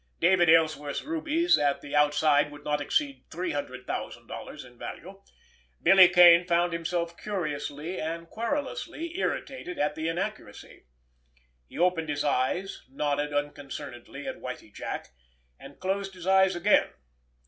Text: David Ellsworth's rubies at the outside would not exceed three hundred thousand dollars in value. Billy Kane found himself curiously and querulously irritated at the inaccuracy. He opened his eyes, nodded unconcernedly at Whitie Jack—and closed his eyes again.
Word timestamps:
David 0.19 0.49
Ellsworth's 0.49 1.03
rubies 1.03 1.59
at 1.59 1.81
the 1.81 1.95
outside 1.95 2.51
would 2.51 2.63
not 2.63 2.81
exceed 2.81 3.23
three 3.29 3.51
hundred 3.51 3.85
thousand 3.85 4.25
dollars 4.25 4.65
in 4.65 4.75
value. 4.79 5.21
Billy 5.79 6.09
Kane 6.09 6.43
found 6.47 6.73
himself 6.73 7.15
curiously 7.15 7.99
and 8.01 8.27
querulously 8.27 9.19
irritated 9.19 9.77
at 9.77 9.93
the 9.93 10.07
inaccuracy. 10.07 10.85
He 11.67 11.77
opened 11.77 12.09
his 12.09 12.23
eyes, 12.23 12.81
nodded 12.89 13.31
unconcernedly 13.31 14.25
at 14.25 14.39
Whitie 14.39 14.71
Jack—and 14.73 15.79
closed 15.79 16.15
his 16.15 16.25
eyes 16.25 16.55
again. 16.55 16.89